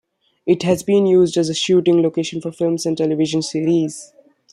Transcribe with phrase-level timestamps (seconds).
[0.47, 4.11] It has been used as a shooting location for films and television series.